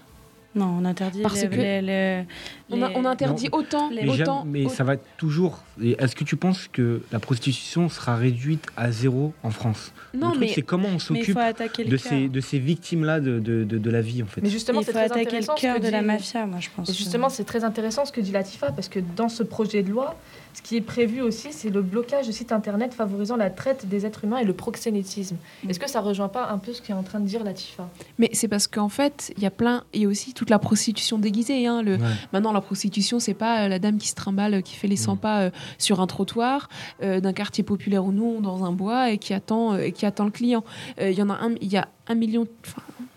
Non, 0.58 0.76
on 0.82 0.86
interdit 0.86 1.22
Parce 1.22 1.42
les, 1.44 1.48
que- 1.50 1.56
les- 1.56 1.82
les- 1.82 2.24
On, 2.72 2.82
a- 2.82 2.90
les- 2.90 2.96
on 2.98 3.06
interdit 3.06 3.48
autant, 3.52 3.90
les- 3.90 4.04
Mais, 4.04 4.10
autant. 4.22 4.42
jamais- 4.44 4.64
mais 4.64 4.70
ça 4.70 4.84
va 4.84 4.96
toujours. 4.98 5.64
et 5.82 5.96
Est-ce 6.00 6.16
que 6.16 6.24
tu 6.24 6.36
penses 6.36 6.68
que 6.68 7.02
la 7.12 7.20
prostitution 7.20 7.88
sera 7.90 8.16
réduite 8.16 8.66
à 8.76 8.92
zéro 8.92 9.34
en 9.44 9.52
France? 9.52 9.94
Non, 10.14 10.28
Le 10.30 10.32
truc, 10.34 10.40
mais 10.42 10.48
c'est 10.54 10.62
comment 10.64 10.88
on 10.90 11.00
s'occupe 11.00 11.38
de 11.86 11.98
ces, 11.98 12.28
de 12.28 12.42
ces 12.42 12.58
victimes-là 12.60 13.20
de, 13.20 13.40
de, 13.40 13.64
de, 13.64 13.78
de 13.78 13.90
la 13.92 14.02
vie, 14.02 14.24
en 14.24 14.26
fait. 14.26 14.42
Mais 14.42 14.50
justement, 14.50 14.80
il 14.82 14.86
c'est 14.86 14.92
faut 14.92 14.98
très 14.98 15.06
attaquer 15.06 15.22
le 15.24 15.28
intéressant 15.28 15.56
ce 15.56 15.62
cœur 15.62 15.76
que 15.78 15.86
de 15.86 15.90
la 15.90 16.00
dit- 16.02 16.06
mafia, 16.08 16.46
moi, 16.48 16.60
je 16.60 16.70
pense. 16.76 16.90
Et 16.90 16.94
justement, 16.94 17.30
c'est 17.30 17.44
très 17.44 17.64
intéressant 17.64 18.06
ce 18.06 18.12
que 18.12 18.22
dit 18.22 18.32
Latifa, 18.32 18.72
parce 18.72 18.90
que 18.90 19.00
dans 19.16 19.30
ce 19.30 19.44
projet 19.44 19.84
de 19.84 19.92
loi, 19.92 20.16
ce 20.58 20.62
qui 20.64 20.76
est 20.76 20.82
prévu 20.82 21.22
aussi, 21.22 21.50
c'est 21.54 21.70
le 21.70 21.84
blocage 21.84 22.26
de 22.26 22.32
sites 22.32 22.52
internet 22.52 22.92
favorisant 22.92 23.36
la 23.38 23.52
traite 23.52 23.88
des 23.88 24.08
êtres 24.08 24.24
humains 24.24 24.38
et 24.40 24.44
le 24.44 24.54
proxénétisme. 24.54 25.36
Mm. 25.64 25.70
Est-ce 25.70 25.80
que 25.80 25.88
ça 25.88 26.02
rejoint 26.02 26.30
pas 26.30 26.50
un 26.50 26.58
peu 26.58 26.74
ce 26.74 26.82
qu'est 26.82 26.94
en 26.94 27.04
train 27.04 27.20
de 27.20 27.28
dire 27.28 27.44
Latifa? 27.44 27.88
Mais 28.18 28.32
c'est 28.34 28.48
parce 28.48 28.66
qu'en 28.66 28.90
fait, 28.90 29.32
il 29.38 29.44
y 29.44 29.46
a 29.46 29.52
plein. 29.52 29.84
Et 29.94 30.08
aussi 30.08 30.34
toute 30.34 30.50
la 30.50 30.58
prostitution 30.58 31.20
déguisée. 31.20 31.68
hein, 31.68 31.84
le, 31.84 31.98
Ouais. 31.98 32.04
Maintenant, 32.34 32.54
la 32.54 32.62
prostitution, 32.62 33.20
c'est 33.20 33.36
pas 33.36 33.66
euh, 33.66 33.68
la 33.68 33.78
dame 33.78 33.98
qui 33.98 34.08
se 34.08 34.16
trimballe, 34.16 34.56
euh, 34.56 34.62
qui 34.62 34.76
fait 34.76 34.88
les 34.88 34.96
100 34.96 35.16
Mm. 35.16 35.20
pas 35.20 35.42
euh, 35.44 35.50
sur 35.78 36.02
un 36.02 36.08
trottoir 36.08 36.70
euh, 37.04 37.20
d'un 37.20 37.34
quartier 37.34 37.64
populaire 37.64 38.04
ou 38.06 38.12
non, 38.12 38.42
dans 38.42 38.64
un 38.66 38.72
bois, 38.72 39.12
et 39.12 39.20
qui 39.20 39.34
attend, 39.36 39.74
euh, 39.74 39.80
et 39.80 39.92
qui 39.92 40.06
attend 40.08 40.26
le 40.26 40.32
client. 40.32 40.64
Euh, 41.00 41.12
Il 41.12 41.18
y 41.18 41.22
en 41.22 41.30
a 41.30 41.36
un, 41.36 41.54
il 41.62 41.72
y 41.72 41.78
a 41.78 41.88
un 42.08 42.16
million. 42.16 42.48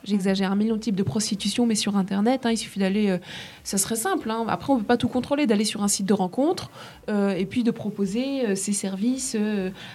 J'exagère, 0.02 0.50
un 0.50 0.57
million 0.57 0.76
de 0.76 0.80
types 0.80 0.97
de 0.97 1.02
prostitution, 1.02 1.66
mais 1.66 1.75
sur 1.75 1.97
Internet, 1.97 2.47
hein, 2.47 2.52
il 2.52 2.57
suffit 2.57 2.78
d'aller. 2.78 3.11
euh, 3.11 3.19
ça 3.64 3.76
serait 3.76 3.97
simple. 3.97 4.30
hein. 4.30 4.47
Après, 4.49 4.73
on 4.73 4.78
peut 4.78 4.85
pas 4.85 4.97
tout 4.97 5.09
contrôler, 5.09 5.47
d'aller 5.47 5.66
sur 5.66 5.83
un 5.83 5.88
site 5.88 6.07
de 6.07 6.14
rencontre 6.14 6.71
euh, 7.11 7.35
et 7.35 7.45
puis 7.45 7.64
de 7.64 7.71
proposer 7.71 8.47
euh, 8.47 8.54
ses 8.54 8.73
services 8.73 9.37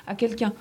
à 0.08 0.16
quelqu'un. 0.16 0.54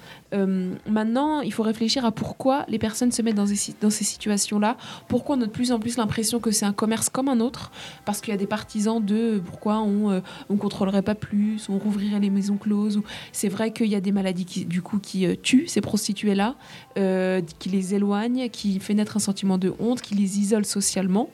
Maintenant, 0.86 1.42
il 1.42 1.52
faut 1.52 1.62
réfléchir 1.62 2.04
à 2.04 2.10
pourquoi 2.10 2.64
les 2.68 2.78
personnes 2.80 3.12
se 3.12 3.22
mettent 3.22 3.36
dans 3.36 3.46
ces, 3.46 4.04
situations-là. 4.04 4.76
Pourquoi 5.06 5.36
on 5.36 5.40
a 5.42 5.46
de 5.46 5.50
plus 5.50 5.70
en 5.70 5.78
plus 5.78 5.96
l'impression 5.96 6.40
que 6.40 6.50
c'est 6.50 6.64
un 6.64 6.72
commerce 6.72 7.08
comme 7.08 7.28
un 7.28 7.38
autre? 7.38 7.70
Parce 8.04 8.20
qu'il 8.20 8.32
y 8.32 8.34
a 8.34 8.36
des 8.38 8.48
partisans 8.48 9.04
de 9.04 9.40
pourquoi 9.44 9.78
on 9.78 10.20
on 10.48 10.56
contrôlerait 10.56 11.02
pas 11.02 11.14
plus, 11.14 11.68
on 11.68 11.78
rouvrirait 11.78 12.18
les 12.18 12.30
maisons 12.30 12.56
closes. 12.56 13.00
C'est 13.30 13.48
vrai 13.48 13.72
qu'il 13.72 13.86
y 13.86 13.94
a 13.94 14.00
des 14.00 14.10
maladies 14.10 14.44
qui, 14.44 14.64
du 14.64 14.82
coup, 14.82 14.98
qui 14.98 15.24
tuent 15.38 15.68
ces 15.68 15.80
prostituées-là, 15.80 16.56
qui 16.96 17.68
les 17.68 17.94
éloignent, 17.94 18.48
qui 18.48 18.80
fait 18.80 18.94
naître 18.94 19.16
un 19.16 19.20
sentiment 19.20 19.33
de 19.58 19.72
honte, 19.78 20.00
qui 20.00 20.14
les 20.14 20.38
isole 20.38 20.64
socialement. 20.64 21.28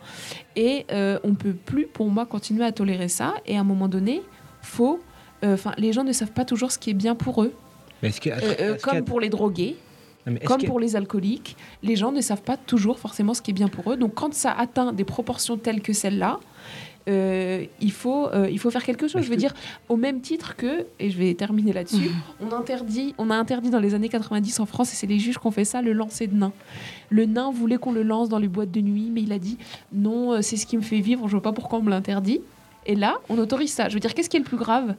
Et 0.57 0.87
euh, 0.91 1.19
on 1.25 1.35
peut 1.35 1.53
plus, 1.55 1.87
pour 1.87 2.09
moi, 2.09 2.27
continuer 2.27 2.65
à 2.65 2.73
tolérer 2.73 3.09
ça. 3.09 3.35
Et 3.47 3.57
à 3.57 3.61
un 3.61 3.65
moment 3.65 3.89
donné, 3.89 4.23
faut. 4.63 5.01
euh, 5.45 5.55
Enfin, 5.55 5.73
les 5.79 5.93
gens 5.93 6.05
ne 6.05 6.13
savent 6.13 6.33
pas 6.33 6.45
toujours 6.45 6.71
ce 6.73 6.79
qui 6.79 6.91
est 6.91 6.95
bien 6.95 7.15
pour 7.15 7.43
eux. 7.43 7.53
Mais 8.03 8.09
est-ce 8.09 8.21
que, 8.21 8.31
est-ce- 8.31 8.63
Euh, 8.63 8.75
est-ce 8.75 8.83
comme 8.85 9.05
pour 9.05 9.21
les 9.21 9.29
drogués. 9.29 9.77
Comme 10.45 10.63
pour 10.65 10.81
les 10.81 10.97
alcooliques, 10.97 11.57
les 11.83 11.97
gens 11.97 12.13
ne 12.13 12.21
savent 12.21 12.43
pas 12.43 12.57
toujours 12.57 12.99
forcément 12.99 13.35
ce 13.35 13.43
qui 13.43 13.51
est 13.51 13.55
bien 13.55 13.69
pour 13.69 13.93
eux. 13.93 13.97
Donc 13.97 14.15
quand 14.15 14.35
ça 14.35 14.53
atteint 14.53 14.93
des 14.93 15.05
proportions 15.05 15.57
telles 15.57 15.81
que 15.81 15.93
celle-là, 15.93 16.39
euh, 17.09 17.65
il, 17.81 17.93
faut, 17.93 18.29
euh, 18.29 18.49
il 18.51 18.59
faut 18.59 18.71
faire 18.71 18.85
quelque 18.85 19.09
chose. 19.09 19.23
Je 19.23 19.31
veux 19.31 19.37
dire, 19.37 19.55
au 19.89 19.97
même 19.97 20.21
titre 20.21 20.55
que, 20.57 20.87
et 20.99 21.11
je 21.11 21.19
vais 21.19 21.35
terminer 21.35 21.73
là-dessus, 21.73 22.11
on, 22.41 22.53
interdit, 22.53 23.15
on 23.19 23.31
a 23.31 23.35
interdit 23.35 23.71
dans 23.71 23.81
les 23.81 23.95
années 23.95 24.09
90 24.09 24.61
en 24.61 24.67
France, 24.67 24.93
et 24.93 24.97
c'est 24.97 25.07
les 25.07 25.19
juges 25.19 25.39
qui 25.39 25.47
ont 25.47 25.51
fait 25.51 25.65
ça, 25.65 25.83
le 25.83 25.93
lancer 25.93 26.27
de 26.27 26.37
nains. 26.37 26.53
Le 27.09 27.25
nain 27.25 27.51
voulait 27.51 27.79
qu'on 27.79 27.93
le 27.93 28.03
lance 28.03 28.29
dans 28.29 28.39
les 28.39 28.49
boîtes 28.49 28.71
de 28.71 28.81
nuit, 28.81 29.11
mais 29.11 29.23
il 29.23 29.33
a 29.33 29.39
dit 29.39 29.57
non, 29.93 30.35
euh, 30.35 30.43
c'est 30.43 30.57
ce 30.57 30.67
qui 30.67 30.77
me 30.77 30.83
fait 30.83 31.01
vivre, 31.01 31.27
je 31.27 31.33
vois 31.33 31.43
pas 31.43 31.53
pourquoi 31.53 31.79
on 31.79 31.83
me 31.83 31.91
l'interdit. 31.91 32.41
Et 32.87 32.95
là, 32.95 33.19
on 33.29 33.39
autorise 33.39 33.73
ça. 33.73 33.89
Je 33.89 33.95
veux 33.95 34.01
dire, 34.01 34.15
qu'est-ce 34.15 34.31
qui 34.31 34.37
est 34.37 34.41
le 34.41 34.47
plus 34.47 34.57
grave? 34.57 34.95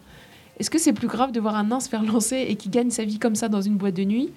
Est-ce 0.60 0.70
que 0.70 0.79
c'est 0.79 0.93
plus 0.93 1.08
grave 1.08 1.31
de 1.31 1.39
voir 1.39 1.55
un 1.55 1.65
nain 1.65 1.79
se 1.79 1.89
faire 1.89 2.03
lancer 2.03 2.46
et 2.48 2.55
qui 2.55 2.70
gagne 2.70 2.91
sa 2.91 3.03
vie 3.03 3.20
comme 3.20 3.36
ça 3.36 3.50
dans 3.50 3.62
une 3.62 3.77
boîte 3.77 3.96
de 3.96 4.03
nuit 4.03 4.29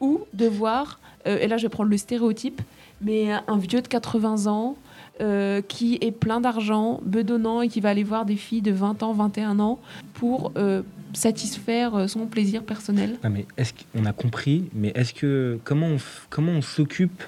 Ou 0.00 0.20
de 0.32 0.46
voir, 0.46 1.00
et 1.24 1.46
là 1.48 1.56
je 1.56 1.64
vais 1.64 1.68
prendre 1.68 1.90
le 1.90 1.96
stéréotype, 1.96 2.62
mais 3.00 3.32
un 3.32 3.58
vieux 3.58 3.82
de 3.82 3.88
80 3.88 4.46
ans 4.46 4.76
euh, 5.22 5.62
qui 5.62 5.96
est 6.02 6.10
plein 6.10 6.42
d'argent, 6.42 7.00
bedonnant 7.02 7.62
et 7.62 7.68
qui 7.68 7.80
va 7.80 7.88
aller 7.88 8.04
voir 8.04 8.26
des 8.26 8.36
filles 8.36 8.60
de 8.60 8.70
20 8.70 9.02
ans, 9.02 9.14
21 9.14 9.60
ans 9.60 9.80
pour 10.12 10.52
euh, 10.58 10.82
satisfaire 11.14 11.94
euh, 11.94 12.06
son 12.06 12.26
plaisir 12.26 12.62
personnel? 12.62 13.16
mais 13.30 13.46
est-ce 13.56 13.72
qu'on 13.72 14.04
a 14.04 14.12
compris 14.12 14.66
Mais 14.74 14.92
est-ce 14.94 15.14
que 15.14 15.58
comment 15.64 15.86
on, 15.86 15.96
comment 16.28 16.52
on 16.52 16.60
s'occupe 16.60 17.22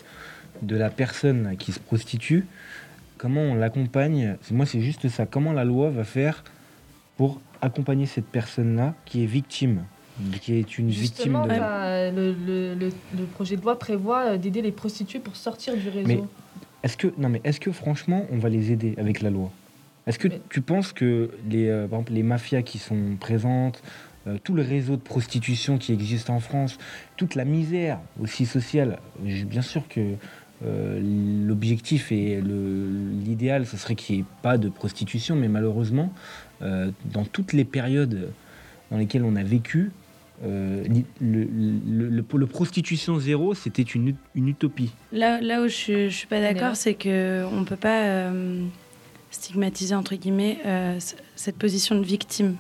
de 0.61 0.77
la 0.77 0.91
personne 0.91 1.57
qui 1.59 1.73
se 1.73 1.81
prostitue? 1.81 2.45
Comment 3.17 3.41
on 3.41 3.55
l'accompagne? 3.55 4.37
Moi, 4.51 4.67
c'est 4.67 4.83
juste 4.83 5.09
ça. 5.09 5.25
Comment 5.25 5.55
la 5.55 5.65
loi 5.65 5.89
va 5.89 6.05
faire 6.05 6.45
pour 7.17 7.41
accompagner 7.61 8.07
cette 8.07 8.27
personne-là 8.27 8.95
qui 9.05 9.23
est 9.23 9.27
victime 9.27 9.85
qui 10.41 10.55
est 10.55 10.79
une 10.79 10.91
victime 10.91 11.35
de... 11.45 11.49
le, 12.11 12.75
le, 12.75 12.91
le, 13.17 13.25
projet 13.25 13.57
de 13.57 13.63
loi 13.63 13.79
prévoit 13.79 14.37
d'aider 14.37 14.63
les 14.63 14.73
prostituées 14.73 15.21
pour 15.21 15.37
sortir 15.37 15.77
du 15.77 15.89
réseau. 15.89 16.27
Est-ce 16.83 16.97
que, 16.97 17.09
non 17.19 17.29
mais 17.29 17.41
est-ce 17.45 17.61
que 17.61 17.73
franchement, 17.73 18.27
on 18.31 18.39
va 18.39 18.49
les 18.49 18.73
aider 18.73 18.95
avec 18.99 19.21
la 19.21 19.31
loi? 19.31 19.51
Est-ce 20.07 20.19
que 20.19 20.29
tu 20.49 20.61
penses 20.61 20.93
que 20.93 21.31
les, 21.49 21.69
euh, 21.69 21.87
par 21.87 21.99
exemple, 21.99 22.13
les 22.15 22.23
mafias 22.23 22.63
qui 22.63 22.79
sont 22.79 23.17
présentes, 23.21 23.83
euh, 24.27 24.39
tout 24.43 24.55
le 24.55 24.63
réseau 24.63 24.97
de 24.97 25.03
prostitution 25.03 25.77
qui 25.77 25.93
existe 25.93 26.31
en 26.31 26.41
France, 26.41 26.79
toute 27.17 27.35
la 27.35 27.45
misère 27.45 27.99
aussi 28.21 28.47
sociale, 28.47 29.01
bien 29.21 29.63
sûr 29.63 29.87
que 29.89 30.15
euh, 30.65 31.01
l'objectif 31.47 32.13
et 32.13 32.41
l'idéal, 32.41 33.67
ce 33.67 33.77
serait 33.77 33.95
qu'il 33.95 34.17
n'y 34.17 34.23
ait 34.23 34.27
pas 34.43 34.59
de 34.59 34.69
prostitution, 34.69 35.37
mais 35.37 35.49
malheureusement, 35.49 36.13
dans 36.61 37.25
toutes 37.31 37.53
les 37.53 37.65
périodes 37.65 38.31
dans 38.91 38.99
lesquelles 38.99 39.23
on 39.25 39.37
a 39.37 39.45
vécu, 39.45 39.93
euh, 40.45 40.85
le, 41.21 41.45
le, 42.09 42.47
prostitution 42.47 43.19
zéro, 43.19 43.55
c'était 43.55 43.83
une, 43.83 44.15
une, 44.37 44.49
utopie. 44.49 44.93
Là, 45.11 45.41
là 45.41 45.63
où 45.63 45.69
je 45.69 46.05
ne 46.05 46.09
suis 46.11 46.29
pas 46.29 46.41
d'accord, 46.41 46.77
c'est 46.77 46.95
qu'on 46.95 47.09
ne 47.11 47.65
peut 47.65 47.77
pas 47.77 48.05
euh, 48.05 48.63
stigmatiser, 49.31 49.97
entre 49.97 50.15
guillemets, 50.15 50.59
euh, 50.65 50.99
cette 51.35 51.57
position 51.57 51.97
de 51.97 52.05
victime. 52.05 52.57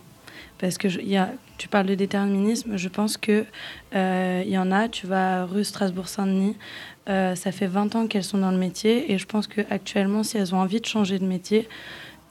Parce 0.59 0.79
que 0.79 0.89
y 1.03 1.17
a, 1.17 1.31
tu 1.57 1.69
parles 1.69 1.87
de 1.87 1.95
déterminisme, 1.95 2.77
je 2.77 2.89
pense 2.89 3.17
qu'il 3.17 3.47
il 3.93 4.49
y 4.49 4.59
en 4.59 4.73
a, 4.73 4.89
tu 4.89 5.07
vas 5.07 5.45
rue 5.45 5.65
Strasbourg-Saint-Denis, 5.65 6.57
ça 7.07 7.53
fait 7.53 7.67
20 7.67 7.95
ans 7.97 8.07
qu'elles 8.07 8.25
sont 8.25 8.39
dans 8.39 8.51
le 8.51 8.59
métier, 8.59 9.13
et 9.13 9.19
je 9.19 9.27
pense 9.27 9.47
qu'actuellement, 9.47 10.23
si 10.23 10.37
elles 10.37 10.55
ont 10.55 10.61
envie 10.61 10.81
de 10.81 10.87
changer 10.87 11.19
de 11.19 11.25
métier, 11.25 11.69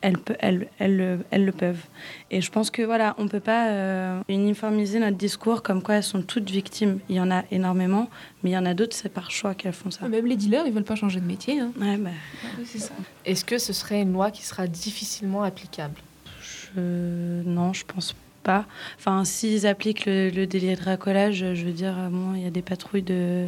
elles, 0.01 0.17
elles, 0.39 0.69
elles, 0.79 1.19
elles, 1.31 1.45
le 1.45 1.51
peuvent. 1.51 1.83
Et 2.31 2.41
je 2.41 2.51
pense 2.51 2.69
que 2.69 2.81
voilà, 2.81 3.15
on 3.17 3.27
peut 3.27 3.39
pas 3.39 3.69
euh, 3.69 4.21
uniformiser 4.29 4.99
notre 4.99 5.17
discours 5.17 5.63
comme 5.63 5.81
quoi 5.81 5.95
elles 5.95 6.03
sont 6.03 6.21
toutes 6.21 6.49
victimes. 6.49 6.99
Il 7.09 7.15
y 7.15 7.19
en 7.19 7.31
a 7.31 7.43
énormément, 7.51 8.09
mais 8.43 8.51
il 8.51 8.53
y 8.53 8.57
en 8.57 8.65
a 8.65 8.73
d'autres, 8.73 8.95
c'est 8.95 9.09
par 9.09 9.31
choix 9.31 9.55
qu'elles 9.55 9.73
font 9.73 9.91
ça. 9.91 10.07
Même 10.07 10.25
les 10.25 10.35
dealers, 10.35 10.65
ils 10.65 10.73
veulent 10.73 10.83
pas 10.83 10.95
changer 10.95 11.19
de 11.19 11.25
métier. 11.25 11.59
Hein. 11.59 11.71
Ouais, 11.79 11.97
bah, 11.97 12.11
Est-ce 13.25 13.45
que 13.45 13.57
ce 13.57 13.73
serait 13.73 14.01
une 14.01 14.13
loi 14.13 14.31
qui 14.31 14.43
sera 14.43 14.67
difficilement 14.67 15.43
applicable? 15.43 15.95
Non, 16.75 17.73
je 17.73 17.85
pense 17.85 18.15
pas. 18.43 18.65
Enfin, 18.97 19.25
s'ils 19.25 19.67
appliquent 19.67 20.05
le, 20.05 20.45
délit 20.45 20.75
de 20.75 20.83
racolage, 20.83 21.53
je 21.53 21.65
veux 21.65 21.71
dire, 21.71 21.95
bon, 22.11 22.33
il 22.35 22.41
y 22.41 22.47
a 22.47 22.49
des 22.49 22.61
patrouilles 22.61 23.01
de, 23.01 23.47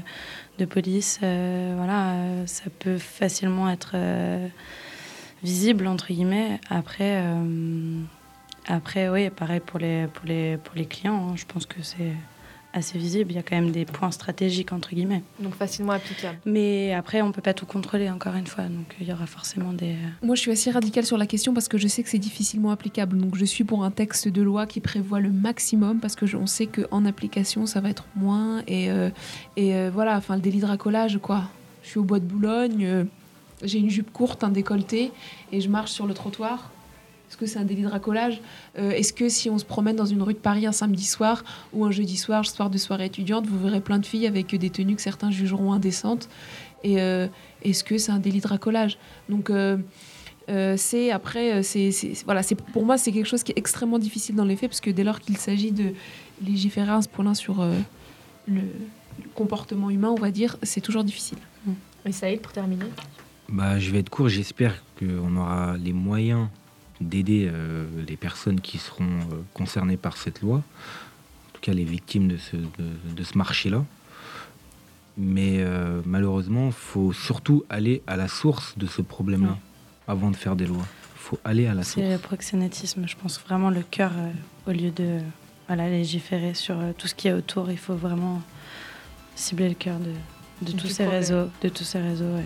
de 0.57 0.65
police, 0.65 1.19
euh, 1.23 1.73
voilà, 1.77 2.11
euh, 2.11 2.45
ça 2.47 2.65
peut 2.79 2.97
facilement 2.97 3.69
être 3.69 3.95
visible 5.43 5.87
entre 5.87 6.07
guillemets. 6.07 6.59
Après, 6.69 7.21
euh, 7.23 7.99
après 8.67 9.09
oui, 9.09 9.29
pareil 9.29 9.59
pour 9.59 9.79
les, 9.79 10.07
pour 10.07 10.25
les, 10.25 10.57
pour 10.57 10.75
les 10.75 10.85
clients, 10.85 11.29
hein. 11.29 11.35
je 11.35 11.45
pense 11.45 11.65
que 11.65 11.81
c'est 11.81 12.13
assez 12.73 12.97
visible. 12.97 13.31
Il 13.31 13.35
y 13.35 13.39
a 13.39 13.43
quand 13.43 13.55
même 13.55 13.71
des 13.71 13.85
points 13.85 14.11
stratégiques 14.11 14.71
entre 14.71 14.89
guillemets. 14.93 15.23
Donc 15.39 15.55
facilement 15.55 15.93
applicable. 15.93 16.37
Mais 16.45 16.93
après, 16.93 17.21
on 17.21 17.31
peut 17.31 17.41
pas 17.41 17.53
tout 17.53 17.65
contrôler 17.65 18.09
encore 18.09 18.35
une 18.35 18.47
fois, 18.47 18.65
donc 18.65 18.95
il 18.99 19.07
y 19.07 19.13
aura 19.13 19.25
forcément 19.25 19.73
des. 19.73 19.91
Euh, 19.91 20.09
Moi, 20.21 20.35
je 20.35 20.41
suis 20.41 20.51
assez 20.51 20.71
radicale 20.71 21.05
sur 21.05 21.17
la 21.17 21.25
question 21.25 21.53
parce 21.53 21.67
que 21.67 21.77
je 21.77 21.87
sais 21.87 22.03
que 22.03 22.09
c'est 22.09 22.19
difficilement 22.19 22.71
applicable. 22.71 23.17
Donc 23.17 23.35
je 23.35 23.45
suis 23.45 23.63
pour 23.63 23.83
un 23.83 23.91
texte 23.91 24.27
de 24.27 24.41
loi 24.41 24.65
qui 24.65 24.79
prévoit 24.79 25.19
le 25.19 25.31
maximum 25.31 25.99
parce 25.99 26.15
que 26.15 26.25
on 26.35 26.47
sait 26.47 26.67
qu'en 26.67 27.05
application, 27.05 27.65
ça 27.65 27.81
va 27.81 27.89
être 27.89 28.05
moins 28.15 28.61
et 28.67 28.91
euh, 28.91 29.09
et 29.57 29.89
voilà, 29.89 30.17
enfin 30.17 30.35
le 30.35 30.41
délit 30.41 30.59
de 30.59 30.65
racolage 30.65 31.19
quoi. 31.19 31.43
Je 31.83 31.89
suis 31.89 31.99
au 31.99 32.03
bois 32.03 32.19
de 32.19 32.25
Boulogne 32.25 33.07
j'ai 33.63 33.79
une 33.79 33.89
jupe 33.89 34.11
courte, 34.11 34.43
un 34.43 34.49
décolleté, 34.49 35.11
et 35.51 35.61
je 35.61 35.69
marche 35.69 35.91
sur 35.91 36.07
le 36.07 36.13
trottoir. 36.13 36.71
Est-ce 37.29 37.37
que 37.37 37.45
c'est 37.45 37.59
un 37.59 37.63
délit 37.63 37.83
de 37.83 37.87
racolage 37.87 38.41
euh, 38.77 38.91
Est-ce 38.91 39.13
que 39.13 39.29
si 39.29 39.49
on 39.49 39.59
se 39.59 39.65
promène 39.65 39.95
dans 39.95 40.05
une 40.05 40.21
rue 40.23 40.33
de 40.33 40.39
Paris 40.39 40.65
un 40.65 40.71
samedi 40.71 41.05
soir 41.05 41.43
ou 41.73 41.85
un 41.85 41.91
jeudi 41.91 42.17
soir, 42.17 42.45
soir 42.45 42.69
de 42.69 42.77
soirée 42.77 43.05
étudiante, 43.05 43.45
vous 43.45 43.59
verrez 43.59 43.81
plein 43.81 43.99
de 43.99 44.05
filles 44.05 44.25
avec 44.25 44.55
des 44.55 44.69
tenues 44.69 44.95
que 44.95 45.01
certains 45.01 45.29
jugeront 45.29 45.71
indécentes 45.71 46.27
Et 46.83 46.99
euh, 46.99 47.27
est-ce 47.63 47.83
que 47.83 47.97
c'est 47.99 48.11
un 48.11 48.19
délit 48.19 48.41
de 48.41 48.47
racolage 48.47 48.97
Donc 49.29 49.51
euh, 49.51 49.77
c'est 50.77 51.11
après, 51.11 51.61
c'est 51.61 51.91
voilà, 52.25 52.41
c'est 52.41 52.55
pour 52.55 52.83
moi 52.83 52.97
c'est 52.97 53.11
quelque 53.11 53.27
chose 53.27 53.43
qui 53.43 53.51
est 53.51 53.57
extrêmement 53.59 53.99
difficile 53.99 54.35
dans 54.35 54.45
les 54.45 54.55
faits 54.55 54.69
parce 54.69 54.81
que 54.81 54.89
dès 54.89 55.03
lors 55.03 55.19
qu'il 55.19 55.37
s'agit 55.37 55.71
de 55.71 55.93
légiférer 56.43 56.89
un 56.89 57.01
point 57.01 57.35
sur 57.35 57.63
le 58.47 58.61
comportement 59.35 59.91
humain, 59.91 60.09
on 60.09 60.19
va 60.19 60.31
dire, 60.31 60.57
c'est 60.63 60.81
toujours 60.81 61.03
difficile. 61.03 61.37
Et 62.05 62.11
Saïd, 62.11 62.41
pour 62.41 62.51
terminer? 62.51 62.85
Bah, 63.49 63.79
je 63.79 63.91
vais 63.91 63.99
être 63.99 64.09
court. 64.09 64.29
J'espère 64.29 64.83
qu'on 64.97 65.35
aura 65.35 65.75
les 65.77 65.93
moyens 65.93 66.47
d'aider 67.01 67.49
euh, 67.51 67.85
les 68.07 68.17
personnes 68.17 68.61
qui 68.61 68.77
seront 68.77 69.05
euh, 69.05 69.41
concernées 69.53 69.97
par 69.97 70.17
cette 70.17 70.41
loi, 70.41 70.57
en 70.57 71.51
tout 71.53 71.61
cas 71.61 71.73
les 71.73 71.85
victimes 71.85 72.27
de 72.27 72.37
ce, 72.37 72.55
de, 72.55 73.23
ce 73.23 73.37
marché-là. 73.37 73.83
Mais 75.17 75.57
euh, 75.59 76.01
malheureusement, 76.05 76.67
il 76.67 76.73
faut 76.73 77.11
surtout 77.11 77.63
aller 77.69 78.01
à 78.07 78.15
la 78.15 78.27
source 78.27 78.77
de 78.77 78.87
ce 78.87 79.01
problème-là 79.01 79.57
avant 80.07 80.31
de 80.31 80.35
faire 80.35 80.55
des 80.55 80.65
lois. 80.65 80.85
Il 81.15 81.19
faut 81.19 81.39
aller 81.43 81.67
à 81.67 81.73
la 81.73 81.83
source. 81.83 82.05
C'est 82.05 82.11
le 82.11 82.17
proxénétisme, 82.17 83.05
je 83.07 83.15
pense 83.15 83.39
vraiment 83.41 83.69
le 83.69 83.83
cœur 83.83 84.11
au 84.65 84.71
lieu 84.71 84.91
de 84.91 85.19
voilà, 85.67 85.89
légiférer 85.89 86.53
sur 86.53 86.77
tout 86.97 87.07
ce 87.07 87.15
qui 87.15 87.27
est 87.27 87.33
autour. 87.33 87.69
Il 87.69 87.77
faut 87.77 87.95
vraiment 87.95 88.41
cibler 89.35 89.69
le 89.69 89.75
cœur 89.75 89.99
de, 89.99 90.71
de 90.71 90.77
tous 90.77 90.87
ces 90.87 91.05
réseaux, 91.05 91.49
de 91.61 91.69
tous 91.69 91.83
ces 91.83 91.99
réseaux. 91.99 92.37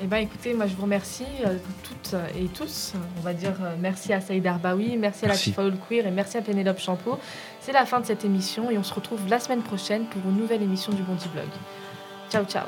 Eh 0.00 0.06
bien, 0.06 0.18
écoutez, 0.18 0.54
moi, 0.54 0.66
je 0.66 0.74
vous 0.74 0.82
remercie 0.82 1.26
euh, 1.44 1.56
toutes 1.84 2.14
et 2.36 2.46
tous. 2.46 2.94
On 3.18 3.20
va 3.20 3.34
dire 3.34 3.54
euh, 3.62 3.74
merci 3.78 4.12
à 4.12 4.20
Saïd 4.20 4.46
Arbaoui, 4.46 4.96
merci 4.96 5.26
à 5.26 5.28
la 5.28 5.36
Tifa 5.36 5.62
Queer 5.88 6.06
et 6.06 6.10
merci 6.10 6.36
à 6.38 6.42
Pénélope 6.42 6.78
Champeau. 6.78 7.18
C'est 7.60 7.72
la 7.72 7.86
fin 7.86 8.00
de 8.00 8.06
cette 8.06 8.24
émission 8.24 8.70
et 8.70 8.78
on 8.78 8.82
se 8.82 8.94
retrouve 8.94 9.28
la 9.28 9.38
semaine 9.38 9.62
prochaine 9.62 10.06
pour 10.06 10.22
une 10.28 10.38
nouvelle 10.38 10.62
émission 10.62 10.92
du 10.92 11.02
Bondi 11.02 11.28
Blog. 11.28 11.48
Ciao, 12.30 12.44
ciao. 12.44 12.66